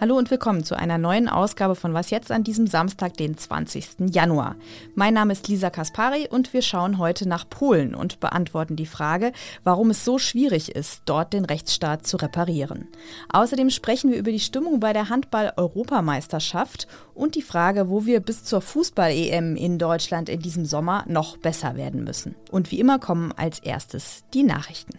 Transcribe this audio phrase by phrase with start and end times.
[0.00, 4.12] Hallo und willkommen zu einer neuen Ausgabe von Was jetzt an diesem Samstag, den 20.
[4.12, 4.54] Januar.
[4.94, 9.32] Mein Name ist Lisa Kaspari und wir schauen heute nach Polen und beantworten die Frage,
[9.64, 12.86] warum es so schwierig ist, dort den Rechtsstaat zu reparieren.
[13.30, 18.44] Außerdem sprechen wir über die Stimmung bei der Handball-Europameisterschaft und die Frage, wo wir bis
[18.44, 22.36] zur Fußball-EM in Deutschland in diesem Sommer noch besser werden müssen.
[22.52, 24.96] Und wie immer kommen als erstes die Nachrichten.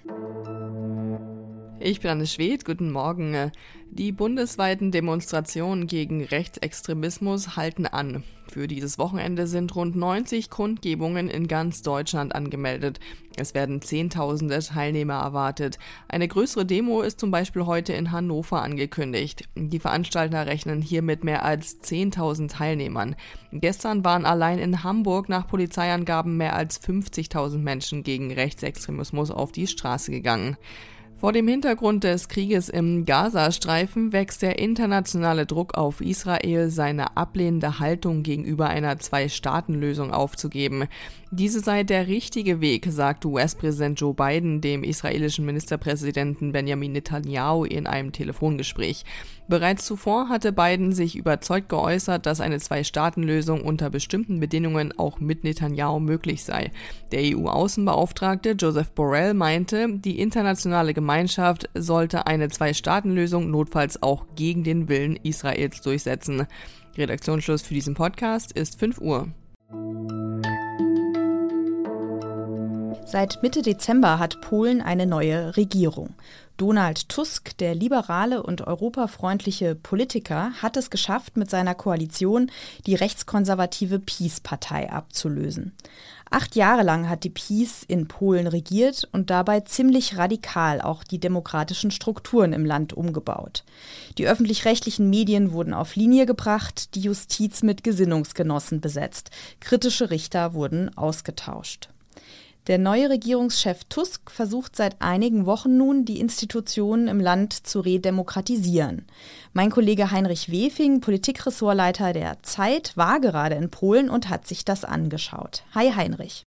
[1.81, 3.51] Ich bin Anne Schwed, guten Morgen.
[3.89, 8.25] Die bundesweiten Demonstrationen gegen Rechtsextremismus halten an.
[8.51, 12.99] Für dieses Wochenende sind rund 90 Kundgebungen in ganz Deutschland angemeldet.
[13.37, 15.79] Es werden Zehntausende Teilnehmer erwartet.
[16.09, 19.47] Eine größere Demo ist zum Beispiel heute in Hannover angekündigt.
[19.55, 23.15] Die Veranstalter rechnen hier mit mehr als 10.000 Teilnehmern.
[23.53, 29.67] Gestern waren allein in Hamburg nach Polizeiangaben mehr als 50.000 Menschen gegen Rechtsextremismus auf die
[29.67, 30.57] Straße gegangen.
[31.19, 37.79] Vor dem Hintergrund des Krieges im Gazastreifen wächst der internationale Druck auf Israel, seine ablehnende
[37.79, 40.85] Haltung gegenüber einer Zwei-Staaten-Lösung aufzugeben.
[41.29, 47.85] Diese sei der richtige Weg, sagt US-Präsident Joe Biden dem israelischen Ministerpräsidenten Benjamin Netanyahu in
[47.85, 49.03] einem Telefongespräch.
[49.49, 55.43] Bereits zuvor hatte Biden sich überzeugt geäußert, dass eine Zwei-Staaten-Lösung unter bestimmten Bedingungen auch mit
[55.43, 56.71] Netanyahu möglich sei.
[57.11, 61.08] Der EU-Außenbeauftragte Joseph Borrell meinte, die internationale Gemeinschaft
[61.73, 66.45] sollte eine Zwei-Staaten-Lösung notfalls auch gegen den Willen Israels durchsetzen.
[66.95, 69.27] Redaktionsschluss für diesen Podcast ist 5 Uhr.
[73.11, 76.13] Seit Mitte Dezember hat Polen eine neue Regierung.
[76.57, 82.51] Donald Tusk, der liberale und europafreundliche Politiker, hat es geschafft, mit seiner Koalition
[82.85, 85.73] die rechtskonservative PiS-Partei abzulösen.
[86.29, 91.19] Acht Jahre lang hat die PiS in Polen regiert und dabei ziemlich radikal auch die
[91.19, 93.63] demokratischen Strukturen im Land umgebaut.
[94.19, 100.95] Die öffentlich-rechtlichen Medien wurden auf Linie gebracht, die Justiz mit Gesinnungsgenossen besetzt, kritische Richter wurden
[100.95, 101.89] ausgetauscht.
[102.67, 109.07] Der neue Regierungschef Tusk versucht seit einigen Wochen nun, die Institutionen im Land zu redemokratisieren.
[109.53, 114.83] Mein Kollege Heinrich Wefing, Politikressortleiter der Zeit, war gerade in Polen und hat sich das
[114.85, 115.63] angeschaut.
[115.73, 116.43] Hi Heinrich.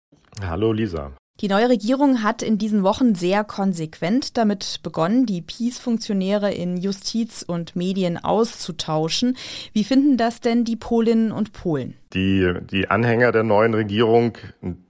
[0.41, 1.13] Hallo Lisa.
[1.43, 7.45] Die neue Regierung hat in diesen Wochen sehr konsequent damit begonnen, die Peace-Funktionäre in Justiz
[7.47, 9.37] und Medien auszutauschen.
[9.75, 11.93] Wie finden das denn die Polinnen und Polen?
[12.15, 14.39] Die, die Anhänger der neuen Regierung,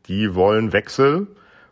[0.06, 1.26] die wollen Wechsel.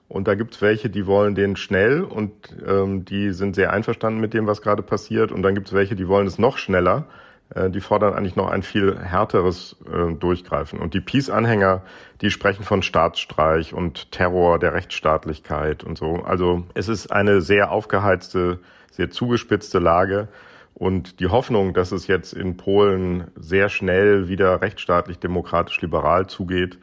[0.09, 2.33] Und da gibt es welche, die wollen den schnell und
[2.67, 5.31] ähm, die sind sehr einverstanden mit dem, was gerade passiert.
[5.31, 7.07] Und dann gibt es welche, die wollen es noch schneller.
[7.51, 10.79] Äh, die fordern eigentlich noch ein viel härteres äh, Durchgreifen.
[10.79, 11.83] Und die Peace-Anhänger,
[12.21, 16.23] die sprechen von Staatsstreich und Terror der Rechtsstaatlichkeit und so.
[16.25, 18.61] Also es ist eine sehr aufgeheizte,
[18.91, 20.29] sehr zugespitzte Lage.
[20.75, 26.79] Und die Hoffnung, dass es jetzt in Polen sehr schnell wieder rechtsstaatlich, demokratisch, liberal zugeht,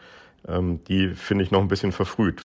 [0.47, 2.41] ähm, die finde ich noch ein bisschen verfrüht.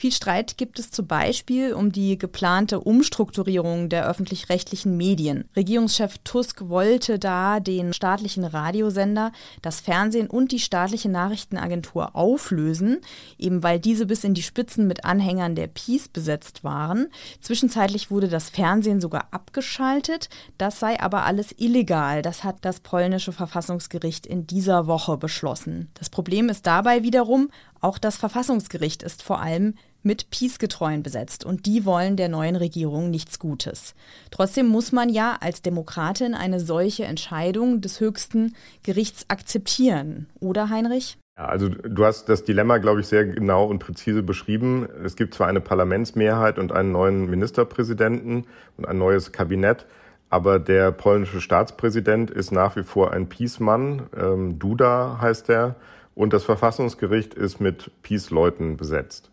[0.00, 5.48] Viel Streit gibt es zum Beispiel um die geplante Umstrukturierung der öffentlich-rechtlichen Medien.
[5.56, 13.00] Regierungschef Tusk wollte da den staatlichen Radiosender, das Fernsehen und die staatliche Nachrichtenagentur auflösen,
[13.38, 17.08] eben weil diese bis in die Spitzen mit Anhängern der Peace besetzt waren.
[17.40, 20.28] Zwischenzeitlich wurde das Fernsehen sogar abgeschaltet.
[20.58, 22.22] Das sei aber alles illegal.
[22.22, 25.90] Das hat das polnische Verfassungsgericht in dieser Woche beschlossen.
[25.94, 27.50] Das Problem ist dabei wiederum,
[27.80, 33.10] auch das Verfassungsgericht ist vor allem mit Peace-Getreuen besetzt und die wollen der neuen Regierung
[33.10, 33.94] nichts Gutes.
[34.30, 41.18] Trotzdem muss man ja als Demokratin eine solche Entscheidung des höchsten Gerichts akzeptieren, oder Heinrich?
[41.34, 44.88] Also du hast das Dilemma, glaube ich, sehr genau und präzise beschrieben.
[45.04, 48.46] Es gibt zwar eine Parlamentsmehrheit und einen neuen Ministerpräsidenten
[48.76, 49.86] und ein neues Kabinett,
[50.30, 54.08] aber der polnische Staatspräsident ist nach wie vor ein Peace-Mann.
[54.16, 55.76] Ähm, Duda heißt er.
[56.18, 59.30] Und das Verfassungsgericht ist mit Peace-Leuten besetzt.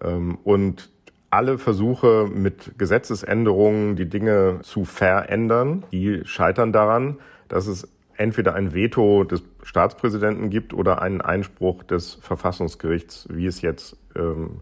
[0.00, 0.88] Ähm, und
[1.28, 7.18] alle Versuche mit Gesetzesänderungen die Dinge zu verändern, die scheitern daran,
[7.48, 7.86] dass es
[8.16, 14.60] entweder ein Veto des Staatspräsidenten gibt oder einen Einspruch des Verfassungsgerichts, wie es jetzt ähm,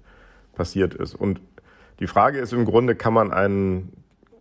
[0.57, 1.15] passiert ist.
[1.15, 1.41] Und
[2.01, 3.93] die Frage ist im Grunde, kann man einen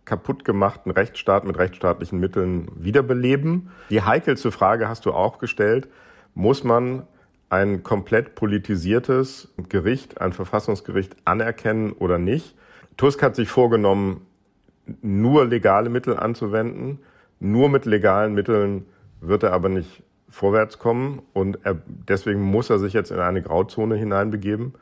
[0.04, 3.70] kaputt gemachten Rechtsstaat mit rechtsstaatlichen Mitteln wiederbeleben?
[3.88, 5.86] Die heikelste Frage hast du auch gestellt.
[6.34, 7.04] Muss man
[7.50, 12.54] ein komplett politisiertes Gericht, ein Verfassungsgericht anerkennen oder nicht.
[12.96, 14.26] Tusk hat sich vorgenommen,
[15.02, 17.00] nur legale Mittel anzuwenden.
[17.40, 18.86] Nur mit legalen Mitteln
[19.20, 23.42] wird er aber nicht vorwärts kommen und er, deswegen muss er sich jetzt in eine
[23.42, 24.74] Grauzone hineinbegeben.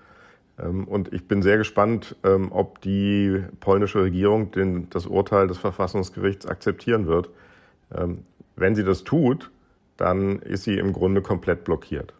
[0.58, 5.56] Ähm, und ich bin sehr gespannt, ähm, ob die polnische Regierung den, das Urteil des
[5.56, 7.30] Verfassungsgerichts akzeptieren wird.
[7.96, 8.24] Ähm,
[8.56, 9.50] wenn sie das tut,
[9.96, 12.12] dann ist sie im Grunde komplett blockiert.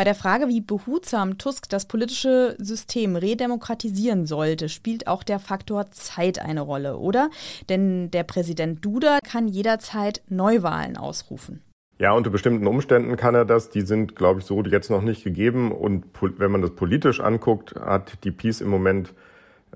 [0.00, 5.90] Bei der Frage, wie behutsam Tusk das politische System redemokratisieren sollte, spielt auch der Faktor
[5.90, 7.28] Zeit eine Rolle, oder?
[7.68, 11.60] Denn der Präsident Duda kann jederzeit Neuwahlen ausrufen.
[11.98, 13.68] Ja, unter bestimmten Umständen kann er das.
[13.68, 15.70] Die sind, glaube ich, so jetzt noch nicht gegeben.
[15.70, 16.06] Und
[16.38, 19.12] wenn man das politisch anguckt, hat die Peace im Moment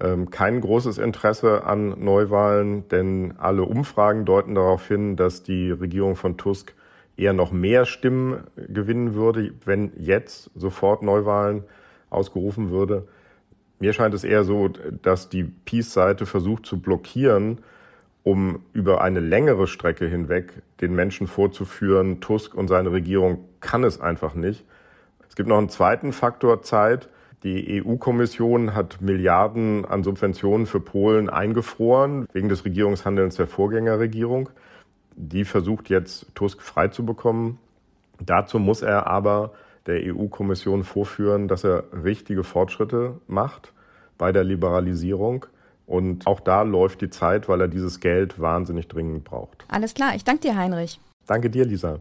[0.00, 6.16] ähm, kein großes Interesse an Neuwahlen, denn alle Umfragen deuten darauf hin, dass die Regierung
[6.16, 6.72] von Tusk
[7.16, 11.64] eher noch mehr Stimmen gewinnen würde, wenn jetzt sofort Neuwahlen
[12.10, 13.06] ausgerufen würde.
[13.78, 17.58] Mir scheint es eher so, dass die Peace-Seite versucht zu blockieren,
[18.22, 24.00] um über eine längere Strecke hinweg den Menschen vorzuführen, Tusk und seine Regierung kann es
[24.00, 24.64] einfach nicht.
[25.28, 27.08] Es gibt noch einen zweiten Faktor Zeit.
[27.42, 34.48] Die EU-Kommission hat Milliarden an Subventionen für Polen eingefroren wegen des Regierungshandelns der Vorgängerregierung.
[35.16, 37.58] Die versucht jetzt Tusk freizubekommen.
[38.20, 39.52] Dazu muss er aber
[39.86, 43.72] der EU-Kommission vorführen, dass er richtige Fortschritte macht
[44.18, 45.46] bei der Liberalisierung.
[45.86, 49.64] Und auch da läuft die Zeit, weil er dieses Geld wahnsinnig dringend braucht.
[49.68, 50.98] Alles klar, ich danke dir, Heinrich.
[51.26, 52.00] Danke dir, Lisa.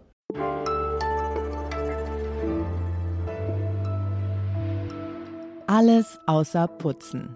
[5.68, 7.36] Alles außer Putzen.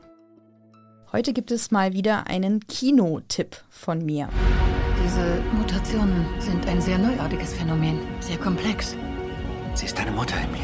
[1.12, 4.30] Heute gibt es mal wieder einen Kinotipp von mir.
[5.08, 8.98] Diese Mutationen sind ein sehr neuartiges Phänomen, sehr komplex.
[9.74, 10.60] Sie ist deine Mutter, Emil.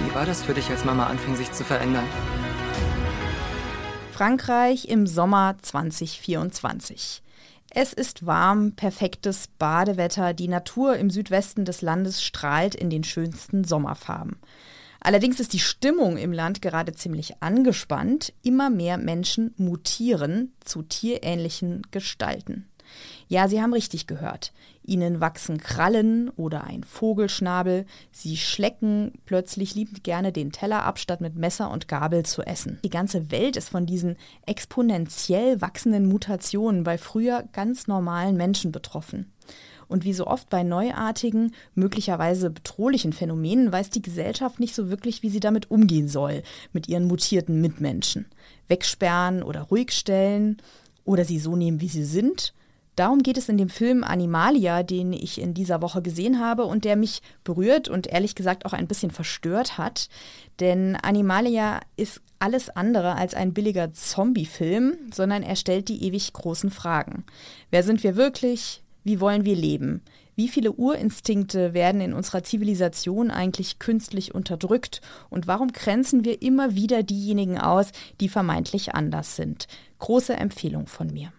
[0.00, 2.06] Wie war das für dich, als Mama anfing, sich zu verändern?
[4.10, 7.22] Frankreich im Sommer 2024.
[7.70, 13.62] Es ist warm, perfektes Badewetter, die Natur im Südwesten des Landes strahlt in den schönsten
[13.62, 14.40] Sommerfarben.
[15.04, 18.32] Allerdings ist die Stimmung im Land gerade ziemlich angespannt.
[18.42, 22.70] Immer mehr Menschen mutieren zu tierähnlichen Gestalten.
[23.28, 24.54] Ja, Sie haben richtig gehört.
[24.82, 27.84] Ihnen wachsen Krallen oder ein Vogelschnabel.
[28.12, 32.78] Sie schlecken plötzlich liebend gerne den Teller ab, statt mit Messer und Gabel zu essen.
[32.82, 34.16] Die ganze Welt ist von diesen
[34.46, 39.32] exponentiell wachsenden Mutationen bei früher ganz normalen Menschen betroffen.
[39.88, 45.22] Und wie so oft bei neuartigen, möglicherweise bedrohlichen Phänomenen weiß die Gesellschaft nicht so wirklich,
[45.22, 46.42] wie sie damit umgehen soll,
[46.72, 48.26] mit ihren mutierten Mitmenschen.
[48.68, 50.58] Wegsperren oder ruhig stellen
[51.04, 52.54] oder sie so nehmen, wie sie sind
[52.96, 56.84] Darum geht es in dem Film Animalia, den ich in dieser Woche gesehen habe und
[56.84, 60.08] der mich berührt und ehrlich gesagt auch ein bisschen verstört hat.
[60.60, 66.70] Denn Animalia ist alles andere als ein billiger Zombie-Film, sondern er stellt die ewig großen
[66.70, 67.24] Fragen.
[67.70, 68.83] Wer sind wir wirklich?
[69.04, 70.02] Wie wollen wir leben?
[70.34, 75.02] Wie viele Urinstinkte werden in unserer Zivilisation eigentlich künstlich unterdrückt?
[75.30, 79.68] Und warum grenzen wir immer wieder diejenigen aus, die vermeintlich anders sind?
[79.98, 81.32] Große Empfehlung von mir.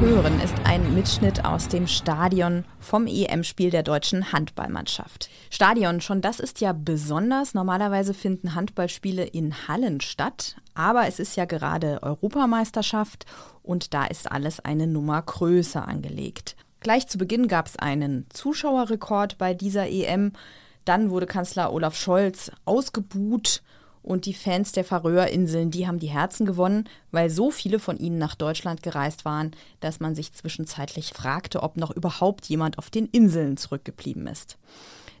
[0.00, 5.28] Hören, ist ein Mitschnitt aus dem Stadion vom EM-Spiel der deutschen Handballmannschaft.
[5.50, 7.52] Stadion, schon das ist ja besonders.
[7.52, 13.26] Normalerweise finden Handballspiele in Hallen statt, aber es ist ja gerade Europameisterschaft
[13.62, 16.56] und da ist alles eine Nummer größer angelegt.
[16.80, 20.32] Gleich zu Beginn gab es einen Zuschauerrekord bei dieser EM.
[20.86, 23.62] Dann wurde Kanzler Olaf Scholz ausgebuht
[24.02, 28.18] und die Fans der Färöerinseln, die haben die Herzen gewonnen, weil so viele von ihnen
[28.18, 33.06] nach Deutschland gereist waren, dass man sich zwischenzeitlich fragte, ob noch überhaupt jemand auf den
[33.06, 34.56] Inseln zurückgeblieben ist.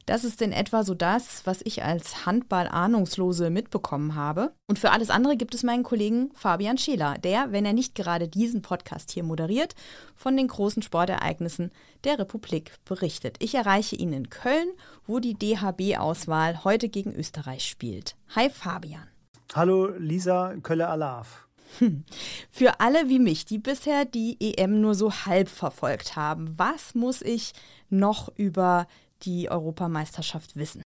[0.06, 4.52] Das ist in etwa so das, was ich als Handball-Ahnungslose mitbekommen habe.
[4.66, 8.28] Und für alles andere gibt es meinen Kollegen Fabian Scheler, der, wenn er nicht gerade
[8.28, 9.74] diesen Podcast hier moderiert,
[10.16, 11.70] von den großen Sportereignissen
[12.04, 13.36] der Republik berichtet.
[13.40, 14.68] Ich erreiche ihn in Köln,
[15.06, 18.16] wo die DHB-Auswahl heute gegen Österreich spielt.
[18.34, 19.08] Hi Fabian.
[19.54, 21.46] Hallo Lisa Kölle-Alaf.
[21.78, 22.04] Hm.
[22.50, 27.22] Für alle wie mich, die bisher die EM nur so halb verfolgt haben, was muss
[27.22, 27.52] ich
[27.88, 28.86] noch über
[29.22, 30.82] die Europameisterschaft wissen?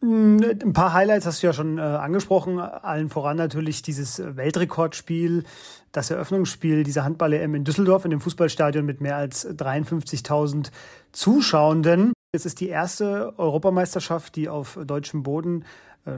[0.00, 2.58] Mm, ein paar Highlights hast du ja schon äh, angesprochen.
[2.60, 5.44] Allen voran natürlich dieses Weltrekordspiel,
[5.92, 10.70] das Eröffnungsspiel dieser Handball-EM in Düsseldorf in dem Fußballstadion mit mehr als 53.000
[11.12, 12.12] Zuschauenden.
[12.32, 15.64] Es ist die erste Europameisterschaft, die auf deutschem Boden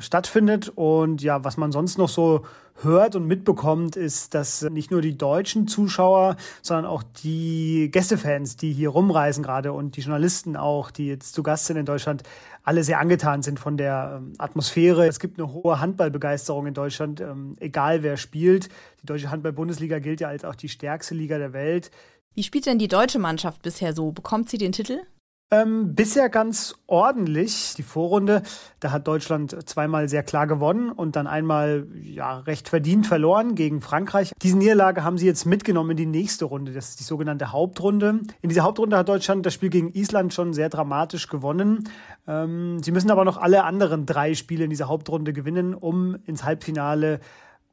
[0.00, 0.70] stattfindet.
[0.74, 2.44] Und ja, was man sonst noch so
[2.82, 8.72] hört und mitbekommt, ist, dass nicht nur die deutschen Zuschauer, sondern auch die Gästefans, die
[8.72, 12.22] hier rumreisen gerade und die Journalisten auch, die jetzt zu Gast sind in Deutschland,
[12.62, 15.06] alle sehr angetan sind von der ähm, Atmosphäre.
[15.06, 18.68] Es gibt eine hohe Handballbegeisterung in Deutschland, ähm, egal wer spielt.
[19.02, 21.90] Die deutsche Handball-Bundesliga gilt ja als auch die stärkste Liga der Welt.
[22.34, 24.12] Wie spielt denn die deutsche Mannschaft bisher so?
[24.12, 25.00] Bekommt sie den Titel?
[25.50, 27.72] Ähm, bisher ganz ordentlich.
[27.74, 28.42] Die Vorrunde,
[28.80, 33.80] da hat Deutschland zweimal sehr klar gewonnen und dann einmal ja recht verdient verloren gegen
[33.80, 34.32] Frankreich.
[34.42, 36.72] Diese Niederlage haben sie jetzt mitgenommen in die nächste Runde.
[36.72, 38.20] Das ist die sogenannte Hauptrunde.
[38.42, 41.88] In dieser Hauptrunde hat Deutschland das Spiel gegen Island schon sehr dramatisch gewonnen.
[42.26, 46.44] Ähm, sie müssen aber noch alle anderen drei Spiele in dieser Hauptrunde gewinnen, um ins
[46.44, 47.20] Halbfinale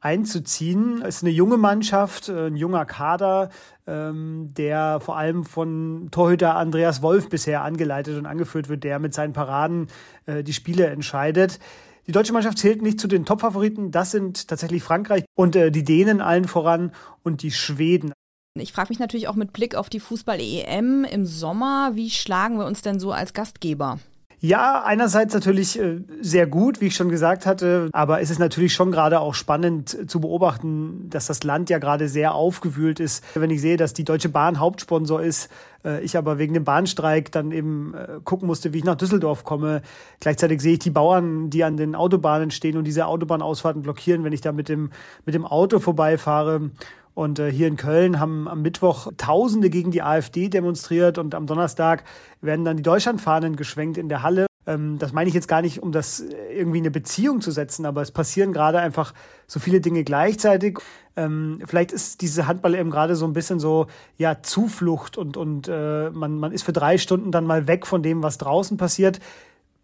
[0.00, 1.02] einzuziehen.
[1.02, 3.50] Es ist eine junge Mannschaft, äh, ein junger Kader,
[3.86, 9.14] ähm, der vor allem von Torhüter Andreas Wolf bisher angeleitet und angeführt wird, der mit
[9.14, 9.88] seinen Paraden
[10.26, 11.58] äh, die Spiele entscheidet.
[12.06, 13.90] Die deutsche Mannschaft zählt nicht zu den Top-Favoriten.
[13.90, 16.92] Das sind tatsächlich Frankreich und äh, die Dänen allen voran
[17.24, 18.12] und die Schweden.
[18.54, 22.64] Ich frage mich natürlich auch mit Blick auf die Fußball-EM im Sommer, wie schlagen wir
[22.64, 23.98] uns denn so als Gastgeber?
[24.46, 28.74] Ja, einerseits natürlich äh, sehr gut, wie ich schon gesagt hatte, aber es ist natürlich
[28.74, 33.24] schon gerade auch spannend zu beobachten, dass das Land ja gerade sehr aufgewühlt ist.
[33.34, 35.50] Wenn ich sehe, dass die Deutsche Bahn Hauptsponsor ist,
[35.84, 39.42] äh, ich aber wegen dem Bahnstreik dann eben äh, gucken musste, wie ich nach Düsseldorf
[39.42, 39.82] komme.
[40.20, 44.32] Gleichzeitig sehe ich die Bauern, die an den Autobahnen stehen und diese Autobahnausfahrten blockieren, wenn
[44.32, 44.90] ich da mit dem,
[45.24, 46.70] mit dem Auto vorbeifahre.
[47.16, 51.46] Und äh, hier in Köln haben am Mittwoch Tausende gegen die AfD demonstriert und am
[51.46, 52.04] Donnerstag
[52.42, 54.44] werden dann die Deutschlandfahnen geschwenkt in der Halle.
[54.66, 57.86] Ähm, das meine ich jetzt gar nicht, um das irgendwie in eine Beziehung zu setzen,
[57.86, 59.14] aber es passieren gerade einfach
[59.46, 60.78] so viele Dinge gleichzeitig.
[61.16, 63.86] Ähm, vielleicht ist diese Handball eben gerade so ein bisschen so
[64.18, 68.02] ja Zuflucht und und äh, man man ist für drei Stunden dann mal weg von
[68.02, 69.20] dem, was draußen passiert.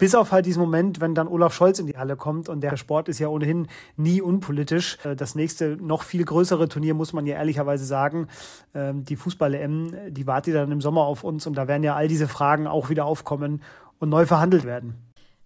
[0.03, 2.77] Bis auf halt diesen Moment, wenn dann Olaf Scholz in die Halle kommt und der
[2.77, 4.99] Sport ist ja ohnehin nie unpolitisch.
[5.05, 8.27] Äh, das nächste, noch viel größere Turnier, muss man ja ehrlicherweise sagen,
[8.75, 12.09] ähm, die Fußball-EM, die wartet dann im Sommer auf uns und da werden ja all
[12.09, 13.63] diese Fragen auch wieder aufkommen
[14.01, 14.97] und neu verhandelt werden.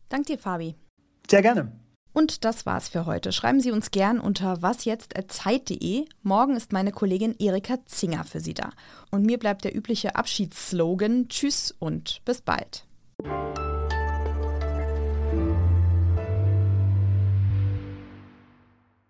[0.08, 0.74] Dank dir, Fabi.
[1.30, 1.70] Sehr gerne.
[2.14, 3.32] Und das war's für heute.
[3.32, 6.06] Schreiben Sie uns gern unter wasjetzt.zeit.de.
[6.22, 8.70] Morgen ist meine Kollegin Erika Zinger für Sie da.
[9.10, 12.86] Und mir bleibt der übliche Abschiedsslogan Tschüss und bis bald.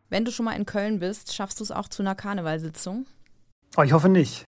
[0.08, 3.06] Wenn du schon mal in Köln bist, schaffst du es auch zu einer Karnevalsitzung?
[3.76, 4.44] Oh, ich hoffe nicht.